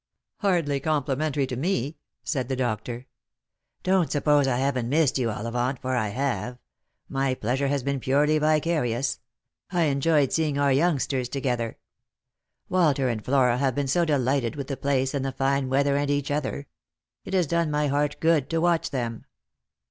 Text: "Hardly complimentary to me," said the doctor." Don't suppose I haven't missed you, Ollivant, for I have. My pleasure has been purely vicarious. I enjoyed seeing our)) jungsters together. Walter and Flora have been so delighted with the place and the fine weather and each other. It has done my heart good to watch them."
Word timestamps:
"Hardly 0.37 0.79
complimentary 0.79 1.45
to 1.45 1.55
me," 1.55 1.97
said 2.23 2.49
the 2.49 2.55
doctor." 2.55 3.05
Don't 3.83 4.11
suppose 4.11 4.47
I 4.47 4.57
haven't 4.57 4.89
missed 4.89 5.19
you, 5.19 5.29
Ollivant, 5.29 5.77
for 5.79 5.95
I 5.95 6.07
have. 6.07 6.57
My 7.07 7.35
pleasure 7.35 7.67
has 7.67 7.83
been 7.83 7.99
purely 7.99 8.39
vicarious. 8.39 9.19
I 9.69 9.83
enjoyed 9.83 10.33
seeing 10.33 10.57
our)) 10.57 10.71
jungsters 10.73 11.29
together. 11.29 11.77
Walter 12.67 13.09
and 13.09 13.23
Flora 13.23 13.59
have 13.59 13.75
been 13.75 13.85
so 13.87 14.03
delighted 14.03 14.55
with 14.55 14.69
the 14.69 14.75
place 14.75 15.13
and 15.13 15.23
the 15.23 15.31
fine 15.31 15.69
weather 15.69 15.95
and 15.95 16.09
each 16.09 16.31
other. 16.31 16.65
It 17.23 17.35
has 17.35 17.45
done 17.45 17.69
my 17.69 17.85
heart 17.85 18.15
good 18.19 18.49
to 18.49 18.57
watch 18.59 18.89
them." 18.89 19.25